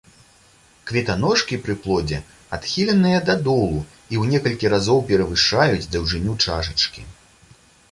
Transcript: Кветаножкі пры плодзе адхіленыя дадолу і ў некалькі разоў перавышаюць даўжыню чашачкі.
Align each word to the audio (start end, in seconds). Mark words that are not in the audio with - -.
Кветаножкі 0.91 1.59
пры 1.65 1.75
плодзе 1.83 2.19
адхіленыя 2.57 3.19
дадолу 3.29 3.79
і 3.83 4.15
ў 4.23 4.25
некалькі 4.33 4.73
разоў 4.77 4.99
перавышаюць 5.13 5.89
даўжыню 5.95 6.33
чашачкі. 6.49 7.09